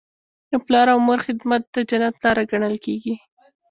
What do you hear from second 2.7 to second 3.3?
کیږي.